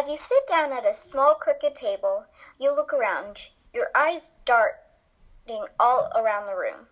As 0.00 0.08
you 0.08 0.16
sit 0.16 0.46
down 0.46 0.72
at 0.72 0.86
a 0.86 0.94
small 0.94 1.34
crooked 1.34 1.74
table, 1.74 2.24
you 2.58 2.74
look 2.74 2.94
around, 2.94 3.48
your 3.74 3.88
eyes 3.94 4.32
darting 4.46 5.66
all 5.78 6.10
around 6.16 6.46
the 6.46 6.56
room. 6.56 6.86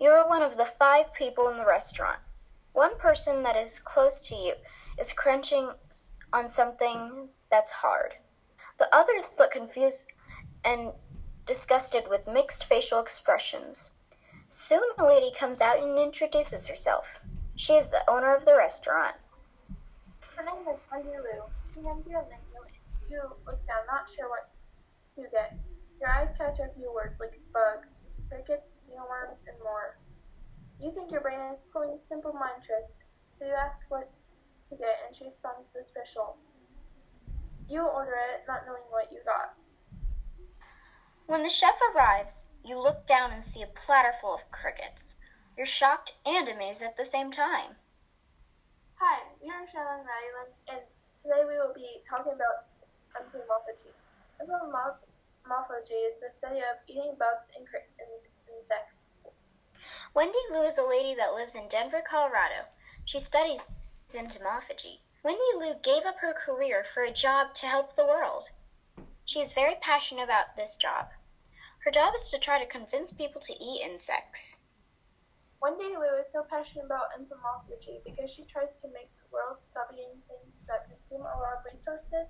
You 0.00 0.08
are 0.08 0.26
one 0.26 0.40
of 0.40 0.56
the 0.56 0.64
five 0.64 1.12
people 1.12 1.48
in 1.48 1.58
the 1.58 1.66
restaurant. 1.66 2.20
One 2.72 2.96
person 2.96 3.42
that 3.42 3.56
is 3.56 3.78
close 3.78 4.22
to 4.22 4.34
you 4.34 4.54
is 4.98 5.12
crunching 5.12 5.72
on 6.32 6.48
something 6.48 7.28
that's 7.50 7.70
hard. 7.70 8.14
The 8.78 8.88
others 8.90 9.24
look 9.38 9.50
confused 9.50 10.10
and 10.64 10.92
disgusted 11.44 12.04
with 12.08 12.26
mixed 12.26 12.64
facial 12.64 13.00
expressions. 13.00 13.96
Soon 14.48 14.80
a 14.96 15.04
lady 15.04 15.30
comes 15.30 15.60
out 15.60 15.78
and 15.78 15.98
introduces 15.98 16.68
herself. 16.68 17.18
She 17.54 17.74
is 17.74 17.88
the 17.88 18.08
owner 18.08 18.34
of 18.34 18.46
the 18.46 18.56
restaurant. 18.56 19.16
Her 20.36 20.42
name 20.42 20.66
is 20.72 20.80
Wendy 20.90 21.10
Lu. 21.18 21.33
Hands 21.74 22.06
you 22.06 22.16
a 22.16 22.22
menu. 22.22 22.62
You 23.10 23.20
look 23.46 23.66
down, 23.66 23.84
not 23.86 24.08
sure 24.14 24.30
what 24.30 24.48
to 25.16 25.28
get. 25.30 25.58
Your 26.00 26.08
eyes 26.08 26.30
catch 26.38 26.60
a 26.60 26.72
few 26.78 26.92
words 26.94 27.18
like 27.18 27.38
bugs, 27.52 28.00
crickets, 28.28 28.70
mealworms, 28.88 29.42
and 29.46 29.58
more. 29.62 29.98
You 30.80 30.92
think 30.92 31.10
your 31.10 31.20
brain 31.20 31.40
is 31.52 31.60
pulling 31.72 31.98
simple 32.00 32.32
mind 32.32 32.62
tricks, 32.64 32.94
so 33.38 33.44
you 33.44 33.52
ask 33.52 33.84
what 33.90 34.10
to 34.70 34.76
get, 34.76 35.02
and 35.06 35.14
she 35.14 35.24
responds 35.24 35.72
the 35.72 35.84
special. 35.88 36.36
You 37.68 37.82
order 37.82 38.14
it, 38.32 38.44
not 38.46 38.66
knowing 38.66 38.86
what 38.90 39.10
you 39.12 39.18
got. 39.26 39.54
When 41.26 41.42
the 41.42 41.48
chef 41.48 41.74
arrives, 41.94 42.46
you 42.64 42.78
look 42.78 43.06
down 43.06 43.32
and 43.32 43.42
see 43.42 43.62
a 43.62 43.66
platter 43.66 44.12
full 44.20 44.34
of 44.34 44.50
crickets. 44.50 45.16
You're 45.56 45.66
shocked 45.66 46.14
and 46.24 46.48
amazed 46.48 46.82
at 46.82 46.96
the 46.96 47.04
same 47.04 47.30
time. 47.30 47.76
Hi, 48.94 49.22
we 49.42 49.48
are 49.50 49.66
Shannon 49.70 50.06
Ryland, 50.06 50.54
and 50.68 50.80
today 51.24 51.40
we 51.48 51.56
will 51.56 51.72
be 51.72 52.04
talking 52.04 52.36
about 52.36 52.68
entomophagy. 53.16 53.88
Entomophagy 54.36 56.00
is 56.12 56.20
the 56.20 56.28
study 56.36 56.58
of 56.60 56.76
eating 56.86 57.16
bugs 57.18 57.48
and, 57.56 57.64
and 57.64 58.12
insects. 58.52 59.08
Wendy 60.12 60.38
Lu 60.52 60.62
is 60.62 60.76
a 60.76 60.86
lady 60.86 61.14
that 61.14 61.32
lives 61.32 61.56
in 61.56 61.66
Denver, 61.68 62.02
Colorado. 62.06 62.68
She 63.06 63.18
studies 63.18 63.64
entomophagy. 64.10 65.00
Wendy 65.24 65.40
Lu 65.56 65.72
gave 65.82 66.04
up 66.04 66.18
her 66.20 66.34
career 66.34 66.84
for 66.84 67.02
a 67.02 67.10
job 67.10 67.54
to 67.54 67.66
help 67.66 67.96
the 67.96 68.04
world. 68.04 68.50
She 69.24 69.40
is 69.40 69.54
very 69.54 69.76
passionate 69.80 70.24
about 70.24 70.56
this 70.56 70.76
job. 70.76 71.08
Her 71.86 71.90
job 71.90 72.12
is 72.14 72.28
to 72.28 72.38
try 72.38 72.62
to 72.62 72.68
convince 72.68 73.12
people 73.12 73.40
to 73.40 73.54
eat 73.54 73.80
insects. 73.82 74.60
Wendy 75.64 75.96
Lu 75.96 76.20
is 76.20 76.28
so 76.28 76.44
passionate 76.44 76.84
about 76.84 77.16
entomophagy 77.16 78.04
because 78.04 78.28
she 78.28 78.44
tries 78.44 78.68
to 78.84 78.88
make 78.92 79.08
the 79.16 79.24
world 79.32 79.56
stop 79.64 79.88
eating 79.96 80.20
things 80.28 80.52
that 80.68 80.84
consume 80.92 81.24
a 81.24 81.40
lot 81.40 81.56
of 81.56 81.64
resources, 81.64 82.28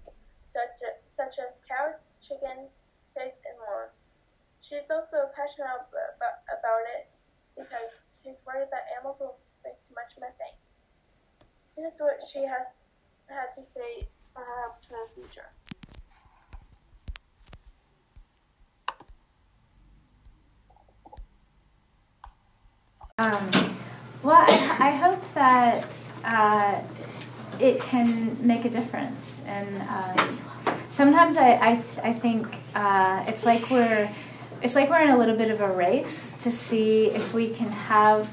such 0.54 0.78
as, 0.86 0.94
such 1.10 1.42
as 1.42 1.50
cows, 1.66 2.14
chickens, 2.22 2.78
pigs, 3.10 3.42
and 3.42 3.58
more. 3.58 3.90
Also 4.94 5.16
passionate 5.34 5.66
about, 5.90 6.46
about 6.46 6.82
it 6.94 7.10
because 7.56 7.90
she's 8.22 8.36
worried 8.46 8.68
that 8.70 8.86
animals 8.94 9.16
will 9.18 9.34
make 9.64 9.74
too 9.88 9.94
much 9.94 10.14
methane. 10.20 10.54
This 11.76 11.94
is 11.94 12.00
what 12.00 12.22
she 12.32 12.42
has 12.42 12.68
had 13.26 13.52
to 13.56 13.62
say 13.74 14.06
for 14.32 14.44
her 14.44 14.68
hopes 14.68 14.84
for 14.84 14.96
the 15.02 15.20
future. 15.20 15.50
Um, 23.18 23.50
well, 24.22 24.44
I, 24.46 24.76
I, 24.78 24.90
hope 24.92 25.22
that 25.34 25.88
uh, 26.24 26.80
it 27.58 27.80
can 27.80 28.36
make 28.46 28.64
a 28.64 28.70
difference. 28.70 29.20
And 29.46 29.82
um, 29.82 30.38
sometimes 30.92 31.36
I, 31.36 31.52
I, 31.54 31.84
I 32.02 32.12
think 32.12 32.46
uh, 32.76 33.24
it's 33.26 33.44
like 33.44 33.70
we're 33.70 34.08
it's 34.64 34.74
like 34.74 34.88
we're 34.88 35.02
in 35.02 35.10
a 35.10 35.18
little 35.18 35.36
bit 35.36 35.50
of 35.50 35.60
a 35.60 35.70
race 35.70 36.32
to 36.40 36.50
see 36.50 37.08
if 37.08 37.34
we 37.34 37.50
can 37.50 37.68
have 37.68 38.30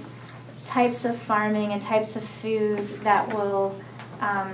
types 0.65 1.03
of 1.03 1.19
farming 1.19 1.73
and 1.73 1.81
types 1.81 2.15
of 2.15 2.23
foods 2.23 2.89
that 2.99 3.27
will 3.33 3.77
um, 4.21 4.53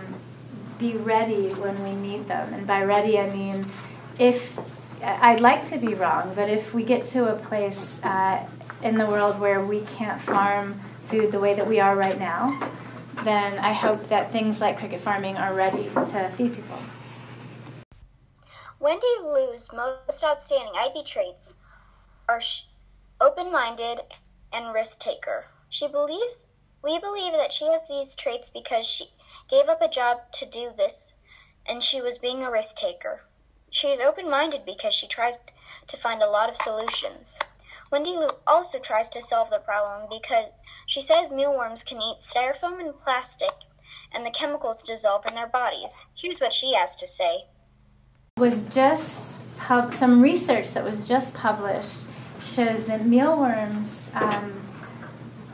be 0.79 0.93
ready 0.93 1.49
when 1.49 1.81
we 1.83 1.93
need 1.95 2.27
them. 2.27 2.51
And 2.51 2.65
by 2.65 2.83
ready, 2.83 3.19
I 3.19 3.29
mean 3.29 3.63
if 4.17 4.57
I'd 5.03 5.39
like 5.39 5.69
to 5.69 5.77
be 5.77 5.93
wrong, 5.93 6.33
but 6.33 6.49
if 6.49 6.73
we 6.73 6.81
get 6.81 7.05
to 7.11 7.31
a 7.31 7.37
place 7.37 7.99
uh, 8.01 8.43
in 8.81 8.97
the 8.97 9.05
world 9.05 9.39
where 9.39 9.63
we 9.63 9.81
can't 9.81 10.19
farm 10.19 10.81
food 11.09 11.31
the 11.31 11.39
way 11.39 11.53
that 11.53 11.67
we 11.67 11.79
are 11.79 11.95
right 11.95 12.17
now, 12.17 12.59
then 13.23 13.59
I 13.59 13.73
hope 13.73 14.09
that 14.09 14.31
things 14.31 14.59
like 14.59 14.79
cricket 14.79 14.99
farming 14.99 15.37
are 15.37 15.53
ready 15.53 15.83
to 15.93 16.31
feed 16.35 16.55
people. 16.55 16.79
Wendy 18.79 19.07
Lu's 19.21 19.69
most 19.73 20.23
outstanding 20.23 20.73
IB 20.75 21.03
traits 21.03 21.53
are 22.29 22.41
open 23.21 23.51
minded 23.51 24.01
and 24.51 24.73
risk 24.73 24.99
taker. 24.99 25.45
She 25.69 25.87
believes 25.87 26.47
we 26.83 26.99
believe 26.99 27.33
that 27.33 27.51
she 27.51 27.65
has 27.65 27.81
these 27.87 28.15
traits 28.15 28.49
because 28.49 28.85
she 28.85 29.05
gave 29.49 29.67
up 29.67 29.81
a 29.81 29.89
job 29.89 30.31
to 30.33 30.45
do 30.45 30.71
this 30.77 31.15
and 31.65 31.81
she 31.81 32.01
was 32.01 32.17
being 32.17 32.43
a 32.43 32.51
risk 32.51 32.75
taker. 32.75 33.21
She 33.69 33.87
is 33.87 33.99
open 33.99 34.29
minded 34.29 34.65
because 34.65 34.93
she 34.93 35.07
tries 35.07 35.39
to 35.87 35.97
find 35.97 36.21
a 36.21 36.29
lot 36.29 36.49
of 36.49 36.57
solutions. 36.57 37.39
Wendy 37.91 38.11
Lu 38.11 38.27
also 38.45 38.79
tries 38.79 39.09
to 39.09 39.21
solve 39.21 39.49
the 39.49 39.59
problem 39.59 40.07
because 40.09 40.51
she 40.85 41.01
says 41.01 41.31
mealworms 41.31 41.83
can 41.83 42.01
eat 42.01 42.19
styrofoam 42.19 42.79
and 42.79 42.97
plastic 42.99 43.53
and 44.13 44.25
the 44.25 44.31
chemicals 44.31 44.83
dissolve 44.83 45.25
in 45.25 45.35
their 45.35 45.47
bodies. 45.47 46.05
Here's 46.15 46.39
what 46.39 46.53
she 46.53 46.73
has 46.73 46.95
to 46.97 47.07
say. 47.07 47.45
Was 48.37 48.63
just 48.63 49.37
pub- 49.57 49.93
some 49.93 50.21
research 50.21 50.73
that 50.73 50.83
was 50.83 51.07
just 51.07 51.33
published 51.33 52.07
shows 52.41 52.85
that 52.85 53.05
mealworms 53.05 54.09
um, 54.13 54.53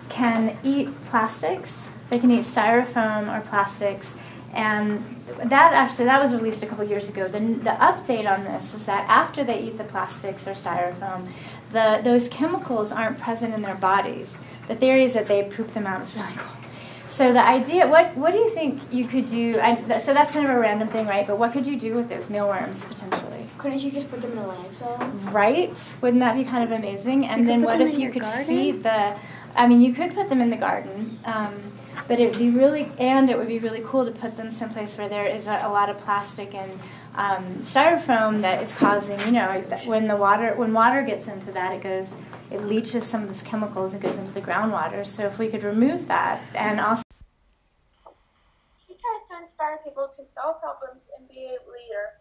can 0.09 0.57
eat 0.63 0.89
plastics. 1.05 1.87
They 2.09 2.19
can 2.19 2.31
eat 2.31 2.41
styrofoam 2.41 3.35
or 3.35 3.41
plastics, 3.47 4.13
and 4.53 5.03
that 5.37 5.73
actually 5.73 6.05
that 6.05 6.21
was 6.21 6.33
released 6.33 6.61
a 6.63 6.65
couple 6.65 6.85
years 6.85 7.09
ago. 7.09 7.27
The, 7.27 7.39
the 7.39 7.75
update 7.79 8.29
on 8.29 8.43
this 8.43 8.73
is 8.73 8.85
that 8.85 9.09
after 9.09 9.43
they 9.43 9.59
eat 9.61 9.77
the 9.77 9.83
plastics 9.83 10.47
or 10.47 10.51
styrofoam, 10.51 11.27
the, 11.71 12.01
those 12.03 12.27
chemicals 12.27 12.91
aren't 12.91 13.19
present 13.19 13.53
in 13.53 13.61
their 13.61 13.75
bodies. 13.75 14.35
The 14.67 14.75
theory 14.75 15.05
is 15.05 15.13
that 15.13 15.27
they 15.27 15.43
poop 15.43 15.73
them 15.73 15.87
out. 15.87 16.01
It's 16.01 16.15
really 16.15 16.33
cool. 16.35 16.62
So 17.13 17.31
the 17.31 17.45
idea, 17.45 17.87
what 17.87 18.17
what 18.17 18.31
do 18.31 18.39
you 18.39 18.49
think 18.49 18.81
you 18.91 19.05
could 19.05 19.27
do? 19.29 19.59
I, 19.61 19.75
so 19.99 20.15
that's 20.15 20.31
kind 20.31 20.49
of 20.49 20.55
a 20.55 20.59
random 20.59 20.87
thing, 20.87 21.05
right? 21.05 21.27
But 21.27 21.37
what 21.37 21.53
could 21.53 21.67
you 21.67 21.79
do 21.79 21.93
with 21.93 22.09
those 22.09 22.27
mealworms 22.27 22.85
potentially? 22.85 23.45
Couldn't 23.59 23.81
you 23.81 23.91
just 23.91 24.09
put 24.09 24.19
them 24.19 24.31
in 24.31 24.37
the 24.37 24.45
landfill? 24.45 25.31
Right? 25.31 25.95
Wouldn't 26.01 26.21
that 26.21 26.35
be 26.35 26.43
kind 26.43 26.63
of 26.63 26.71
amazing? 26.71 27.27
And 27.27 27.47
then 27.47 27.61
what 27.61 27.79
if 27.79 27.99
you 27.99 28.09
could 28.09 28.23
garden? 28.23 28.45
feed 28.45 28.81
the? 28.81 29.15
I 29.55 29.67
mean, 29.67 29.81
you 29.81 29.93
could 29.93 30.15
put 30.15 30.27
them 30.27 30.41
in 30.41 30.49
the 30.49 30.57
garden. 30.57 31.19
Um, 31.25 31.53
but 32.07 32.19
it 32.19 32.31
would 32.31 32.39
be 32.39 32.49
really, 32.49 32.91
and 32.97 33.29
it 33.29 33.37
would 33.37 33.47
be 33.47 33.59
really 33.59 33.81
cool 33.85 34.05
to 34.05 34.11
put 34.11 34.35
them 34.35 34.49
someplace 34.49 34.97
where 34.97 35.07
there 35.07 35.27
is 35.27 35.47
a, 35.47 35.61
a 35.63 35.69
lot 35.69 35.89
of 35.89 35.99
plastic 35.99 36.53
and 36.53 36.71
um, 37.15 37.45
styrofoam 37.61 38.41
that 38.41 38.61
is 38.61 38.71
causing, 38.73 39.19
you 39.21 39.31
know, 39.31 39.61
when 39.85 40.07
the 40.07 40.15
water, 40.15 40.55
when 40.55 40.73
water 40.73 41.03
gets 41.03 41.27
into 41.27 41.51
that, 41.51 41.73
it 41.73 41.83
goes, 41.83 42.07
it 42.51 42.63
leaches 42.63 43.05
some 43.05 43.23
of 43.23 43.29
these 43.29 43.43
chemicals 43.43 43.93
and 43.93 44.01
goes 44.01 44.17
into 44.17 44.31
the 44.31 44.41
groundwater. 44.41 45.05
So 45.05 45.25
if 45.27 45.37
we 45.37 45.47
could 45.47 45.63
remove 45.63 46.07
that, 46.07 46.41
and 46.55 46.79
also. 46.79 47.02
Inspire 49.43 49.79
people 49.83 50.07
to 50.15 50.23
solve 50.23 50.61
problems 50.61 51.03
and 51.19 51.27
be 51.27 51.51
a 51.51 51.59
leader. 51.67 52.15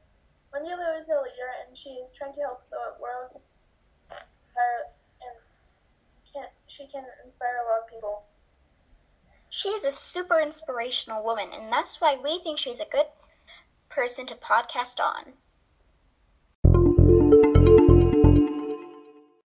Wendy 0.53 0.71
Lu 0.71 0.89
is 0.99 1.07
a 1.07 1.23
leader, 1.23 1.51
and 1.63 1.79
she 1.79 1.91
is 1.91 2.11
trying 2.19 2.35
to 2.35 2.41
help 2.41 2.69
the 2.69 2.99
world. 3.01 3.41
Her, 4.11 4.91
and 5.23 5.39
can, 6.33 6.47
she 6.67 6.87
can 6.91 7.05
inspire 7.25 7.63
a 7.63 7.71
lot 7.71 7.87
of 7.87 7.89
people. 7.89 8.25
She 9.49 9.69
is 9.69 9.85
a 9.85 9.93
super 9.93 10.41
inspirational 10.41 11.23
woman, 11.23 11.51
and 11.53 11.71
that's 11.71 12.01
why 12.01 12.19
we 12.23 12.41
think 12.43 12.59
she's 12.59 12.81
a 12.81 12.91
good 12.91 13.07
person 13.89 14.27
to 14.27 14.35
podcast 14.35 14.99
on. 14.99 15.35